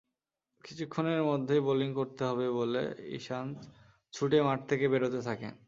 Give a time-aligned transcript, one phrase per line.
[0.63, 2.81] কিছুক্ষণের মধ্যেই বোলিং করতে হবে বলে
[3.17, 3.57] ইশান্ত
[4.13, 5.53] ছুটে মাঠ থেকে বেরোতে থাকেন।